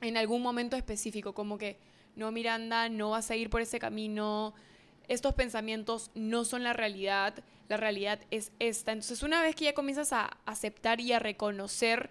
en 0.00 0.16
algún 0.16 0.42
momento 0.42 0.76
específico, 0.76 1.32
como 1.32 1.58
que, 1.58 1.78
no, 2.16 2.30
Miranda, 2.32 2.88
no 2.88 3.10
vas 3.10 3.30
a 3.30 3.36
ir 3.36 3.50
por 3.50 3.60
ese 3.60 3.78
camino, 3.78 4.54
estos 5.08 5.34
pensamientos 5.34 6.10
no 6.14 6.44
son 6.44 6.62
la 6.62 6.72
realidad, 6.72 7.42
la 7.68 7.76
realidad 7.76 8.20
es 8.30 8.52
esta. 8.58 8.92
Entonces, 8.92 9.22
una 9.22 9.42
vez 9.42 9.54
que 9.54 9.64
ya 9.64 9.74
comienzas 9.74 10.12
a 10.12 10.36
aceptar 10.44 11.00
y 11.00 11.12
a 11.12 11.18
reconocer 11.18 12.10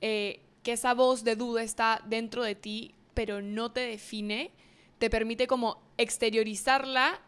eh, 0.00 0.40
que 0.62 0.72
esa 0.72 0.94
voz 0.94 1.24
de 1.24 1.36
duda 1.36 1.62
está 1.62 2.02
dentro 2.06 2.42
de 2.42 2.54
ti, 2.54 2.94
pero 3.14 3.42
no 3.42 3.70
te 3.72 3.80
define, 3.80 4.50
te 4.98 5.10
permite 5.10 5.46
como 5.46 5.82
exteriorizarla, 5.98 7.20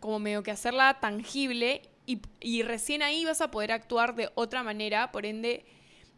como 0.00 0.18
medio 0.18 0.42
que 0.42 0.50
hacerla 0.50 0.98
tangible 1.00 1.82
y, 2.06 2.62
recién 2.62 3.02
ahí 3.02 3.24
vas 3.24 3.40
a 3.40 3.50
poder 3.50 3.72
actuar 3.72 4.14
de 4.14 4.30
otra 4.34 4.62
manera, 4.62 5.10
por 5.10 5.24
ende 5.24 5.64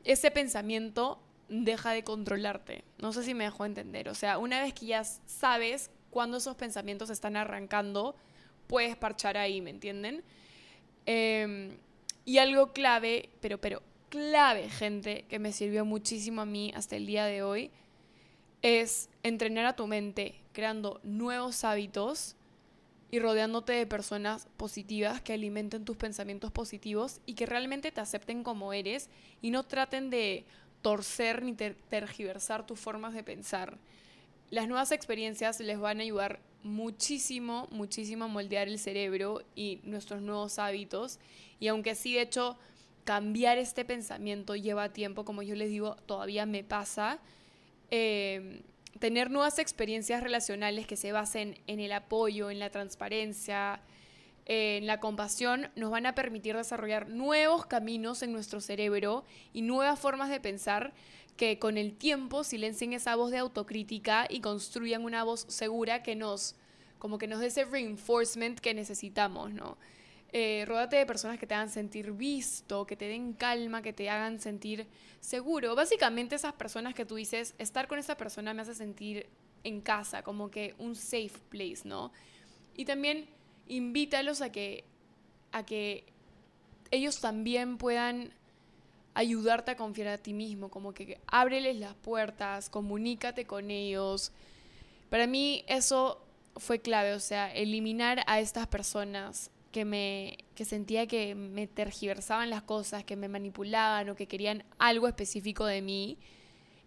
ese 0.04 0.30
pensamiento 0.30 1.21
deja 1.49 1.92
de 1.92 2.02
controlarte. 2.02 2.85
No 2.99 3.12
sé 3.12 3.23
si 3.23 3.35
me 3.35 3.45
dejó 3.45 3.64
entender. 3.64 4.09
O 4.09 4.14
sea, 4.14 4.38
una 4.38 4.61
vez 4.61 4.75
que 4.75 4.87
ya 4.87 5.04
sabes 5.04 5.90
cuándo 6.11 6.38
esos 6.38 6.56
pensamientos 6.56 7.09
están 7.11 7.37
arrancando, 7.37 8.16
puedes 8.66 8.97
parchar 8.97 9.37
ahí, 9.37 9.61
¿me 9.61 9.71
entienden? 9.71 10.25
Em, 11.06 11.71
y 12.25 12.38
algo 12.38 12.73
clave, 12.73 13.30
pero, 13.40 13.59
pero 13.59 13.80
clave, 14.09 14.68
gente, 14.68 15.25
que 15.28 15.38
me 15.38 15.52
sirvió 15.52 15.85
muchísimo 15.85 16.42
a 16.42 16.47
mí 16.47 16.73
hasta 16.75 16.97
el 16.97 17.06
día 17.06 17.26
de 17.26 17.45
hoy, 17.45 17.71
es 18.62 19.09
entrenar 19.23 19.66
a 19.66 19.76
tu 19.76 19.87
mente 19.87 20.35
creando 20.52 21.00
nuevos 21.04 21.62
hábitos 21.62 22.35
y 23.11 23.19
rodeándote 23.19 23.73
de 23.73 23.87
personas 23.87 24.49
positivas 24.57 25.21
que 25.21 25.33
alimenten 25.33 25.85
tus 25.85 25.97
pensamientos 25.97 26.51
positivos 26.51 27.21
y 27.25 27.35
que 27.35 27.47
realmente 27.47 27.93
te 27.93 28.01
acepten 28.01 28.43
como 28.43 28.73
eres 28.73 29.11
y 29.41 29.51
no 29.51 29.63
traten 29.63 30.11
de 30.11 30.45
torcer 30.83 31.43
ni 31.43 31.55
tergiversar 31.55 32.67
tus 32.67 32.79
formas 32.79 33.15
de 33.15 33.23
pensar. 33.23 33.79
Las 34.51 34.69
nuevas 34.69 34.93
experiencias 34.93 35.61
les 35.61 35.79
van 35.79 35.99
a 35.99 36.03
ayudar 36.03 36.41
muchísimo, 36.63 37.69
muchísimo 37.71 38.25
a 38.25 38.29
moldear 38.29 38.69
el 38.69 38.79
cerebro 38.79 39.43
y 39.55 39.81
nuestros 39.85 40.21
nuevos 40.21 40.59
hábitos. 40.59 41.19
Y 41.61 41.69
aunque 41.69 41.95
sí, 41.95 42.15
de 42.15 42.23
hecho, 42.23 42.57
cambiar 43.05 43.59
este 43.59 43.85
pensamiento 43.85 44.57
lleva 44.57 44.93
tiempo, 44.93 45.25
como 45.25 45.43
yo 45.43 45.55
les 45.55 45.71
digo, 45.71 45.97
todavía 46.07 46.45
me 46.45 46.65
pasa. 46.65 47.21
Eh, 47.91 48.63
tener 48.99 49.31
nuevas 49.31 49.59
experiencias 49.59 50.23
relacionales 50.23 50.87
que 50.87 50.97
se 50.97 51.12
basen 51.12 51.59
en 51.67 51.81
el 51.81 51.93
apoyo, 51.93 52.50
en 52.50 52.59
la 52.59 52.71
transparencia, 52.71 53.81
en 54.47 54.87
la 54.87 55.00
compasión, 55.00 55.71
nos 55.75 55.91
van 55.91 56.07
a 56.07 56.15
permitir 56.15 56.57
desarrollar 56.57 57.09
nuevos 57.09 57.67
caminos 57.67 58.23
en 58.23 58.33
nuestro 58.33 58.61
cerebro 58.61 59.25
y 59.53 59.62
nuevas 59.62 59.99
formas 59.99 60.31
de 60.31 60.41
pensar 60.41 60.93
que 61.37 61.59
con 61.59 61.76
el 61.76 61.95
tiempo 61.95 62.45
silencien 62.45 62.93
esa 62.93 63.17
voz 63.17 63.31
de 63.31 63.38
autocrítica 63.38 64.26
y 64.29 64.41
construyan 64.41 65.05
una 65.05 65.25
voz 65.25 65.47
segura 65.49 66.03
que 66.03 66.15
nos, 66.15 66.55
como 66.99 67.19
que 67.19 67.26
nos 67.26 67.41
dé 67.41 67.47
ese 67.47 67.65
reinforcement 67.65 68.59
que 68.61 68.73
necesitamos, 68.73 69.53
¿no? 69.53 69.76
Eh, 70.38 70.66
de 70.90 71.07
personas 71.07 71.38
que 71.38 71.47
te 71.47 71.55
hagan 71.55 71.71
sentir 71.71 72.12
visto, 72.12 72.87
que 72.87 72.95
te 72.95 73.09
den 73.09 73.33
calma, 73.33 73.81
que 73.81 73.95
te 73.95 74.11
hagan 74.11 74.38
sentir 74.38 74.87
seguro. 75.19 75.75
Básicamente 75.75 76.35
esas 76.35 76.52
personas 76.52 76.93
que 76.93 77.07
tú 77.07 77.14
dices, 77.14 77.55
estar 77.57 77.88
con 77.88 77.99
esa 77.99 78.19
persona 78.19 78.52
me 78.52 78.61
hace 78.61 78.75
sentir 78.75 79.31
en 79.64 79.81
casa, 79.81 80.23
como 80.23 80.50
que 80.50 80.75
un 80.76 80.95
safe 80.95 81.38
place, 81.49 81.88
¿no? 81.88 82.12
Y 82.76 82.85
también 82.85 83.31
invítalos 83.66 84.43
a 84.43 84.52
que, 84.52 84.85
a 85.52 85.64
que 85.64 86.05
ellos 86.90 87.19
también 87.19 87.78
puedan 87.78 88.31
ayudarte 89.14 89.71
a 89.71 89.76
confiar 89.78 90.09
a 90.09 90.19
ti 90.19 90.35
mismo, 90.35 90.69
como 90.69 90.93
que 90.93 91.19
ábreles 91.28 91.76
las 91.76 91.95
puertas, 91.95 92.69
comunícate 92.69 93.47
con 93.47 93.71
ellos. 93.71 94.33
Para 95.09 95.26
mí 95.26 95.64
eso 95.66 96.23
fue 96.57 96.81
clave, 96.81 97.14
o 97.14 97.21
sea, 97.21 97.50
eliminar 97.55 98.23
a 98.26 98.38
estas 98.38 98.66
personas 98.66 99.50
que 99.76 99.85
me 99.85 100.38
que 100.54 100.64
sentía 100.64 101.06
que 101.06 101.35
me 101.35 101.66
tergiversaban 101.66 102.49
las 102.49 102.62
cosas, 102.62 103.04
que 103.04 103.14
me 103.14 103.28
manipulaban 103.28 104.09
o 104.09 104.16
que 104.16 104.26
querían 104.26 104.64
algo 104.78 105.06
específico 105.06 105.66
de 105.66 105.83
mí 105.83 106.16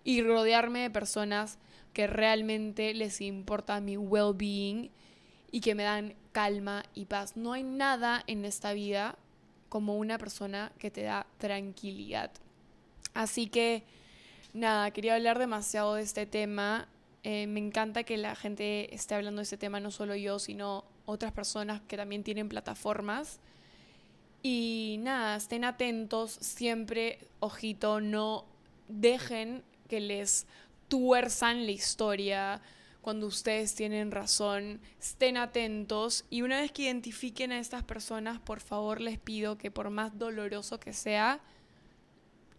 y 0.03 0.23
rodearme 0.23 0.79
de 0.79 0.89
personas 0.89 1.59
que 1.93 2.07
realmente 2.07 2.95
les 2.95 3.21
importa 3.21 3.79
mi 3.79 3.95
well-being 3.95 4.89
y 5.51 5.61
que 5.61 5.75
me 5.75 5.83
dan 5.83 6.15
calma 6.31 6.83
y 6.95 7.05
paz. 7.05 7.37
No 7.37 7.53
hay 7.53 7.61
nada 7.61 8.23
en 8.25 8.43
esta 8.43 8.73
vida 8.73 9.19
como 9.69 9.95
una 9.95 10.17
persona 10.17 10.71
que 10.79 10.89
te 10.89 11.03
da 11.03 11.27
tranquilidad. 11.37 12.31
Así 13.13 13.49
que 13.49 13.83
nada, 14.51 14.89
quería 14.89 15.13
hablar 15.13 15.37
demasiado 15.37 15.93
de 15.93 16.01
este 16.01 16.25
tema. 16.25 16.87
Eh, 17.23 17.47
me 17.47 17.59
encanta 17.59 18.03
que 18.03 18.17
la 18.17 18.35
gente 18.35 18.93
esté 18.93 19.15
hablando 19.15 19.39
de 19.39 19.43
este 19.43 19.57
tema, 19.57 19.79
no 19.79 19.91
solo 19.91 20.15
yo, 20.15 20.39
sino 20.39 20.85
otras 21.05 21.31
personas 21.31 21.81
que 21.81 21.97
también 21.97 22.23
tienen 22.23 22.49
plataformas. 22.49 23.39
Y 24.41 24.97
nada, 24.99 25.35
estén 25.35 25.65
atentos, 25.65 26.31
siempre, 26.31 27.19
ojito, 27.39 27.99
no 27.99 28.45
dejen 28.87 29.63
que 29.89 29.99
les 29.99 30.47
tuerzan 30.87 31.65
la 31.65 31.71
historia 31.71 32.61
cuando 33.01 33.27
ustedes 33.27 33.75
tienen 33.75 34.11
razón, 34.11 34.81
estén 34.99 35.37
atentos 35.37 36.25
y 36.29 36.41
una 36.41 36.59
vez 36.59 36.71
que 36.71 36.83
identifiquen 36.83 37.51
a 37.51 37.59
estas 37.59 37.83
personas, 37.83 38.39
por 38.39 38.59
favor 38.59 38.99
les 38.99 39.17
pido 39.17 39.57
que 39.57 39.71
por 39.71 39.89
más 39.89 40.17
doloroso 40.17 40.79
que 40.79 40.93
sea, 40.93 41.39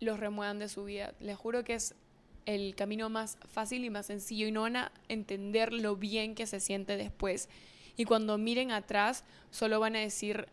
los 0.00 0.18
remuevan 0.18 0.58
de 0.58 0.68
su 0.68 0.84
vida. 0.84 1.14
Les 1.20 1.36
juro 1.36 1.62
que 1.62 1.74
es 1.74 1.94
el 2.54 2.74
camino 2.74 3.08
más 3.08 3.38
fácil 3.48 3.84
y 3.84 3.90
más 3.90 4.06
sencillo 4.06 4.46
y 4.46 4.52
no 4.52 4.62
van 4.62 4.76
a 4.76 4.92
entender 5.08 5.72
lo 5.72 5.96
bien 5.96 6.34
que 6.34 6.46
se 6.46 6.60
siente 6.60 6.96
después. 6.96 7.48
Y 7.96 8.04
cuando 8.04 8.38
miren 8.38 8.70
atrás, 8.70 9.24
solo 9.50 9.80
van 9.80 9.96
a 9.96 10.00
decir, 10.00 10.46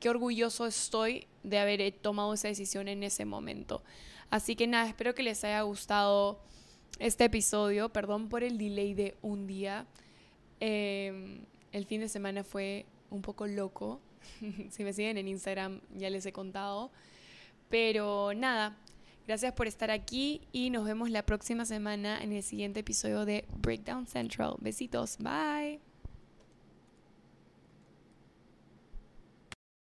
qué 0.00 0.08
orgulloso 0.08 0.66
estoy 0.66 1.26
de 1.42 1.58
haber 1.58 1.92
tomado 1.92 2.34
esa 2.34 2.48
decisión 2.48 2.88
en 2.88 3.02
ese 3.02 3.24
momento. 3.24 3.82
Así 4.30 4.56
que 4.56 4.66
nada, 4.66 4.88
espero 4.88 5.14
que 5.14 5.22
les 5.22 5.44
haya 5.44 5.62
gustado 5.62 6.40
este 6.98 7.24
episodio. 7.24 7.88
Perdón 7.90 8.28
por 8.28 8.42
el 8.42 8.58
delay 8.58 8.94
de 8.94 9.16
un 9.22 9.46
día. 9.46 9.86
Em, 10.60 11.40
el 11.72 11.86
fin 11.86 12.00
de 12.00 12.08
semana 12.08 12.44
fue 12.44 12.86
un 13.10 13.22
poco 13.22 13.46
loco. 13.46 14.00
si 14.70 14.84
me 14.84 14.92
siguen 14.92 15.18
en 15.18 15.28
Instagram 15.28 15.80
ya 15.96 16.10
les 16.10 16.24
he 16.26 16.32
contado. 16.32 16.90
Pero 17.68 18.32
nada, 18.34 18.76
gracias 19.30 19.52
por 19.52 19.68
estar 19.68 19.92
aquí 19.92 20.40
y 20.50 20.70
nos 20.70 20.84
vemos 20.84 21.08
la 21.08 21.24
próxima 21.24 21.64
semana 21.64 22.20
en 22.20 22.32
el 22.32 22.42
siguiente 22.42 22.80
episodio 22.80 23.24
de 23.24 23.44
Breakdown 23.58 24.08
Central. 24.08 24.56
Besitos, 24.58 25.18
bye. 25.18 25.89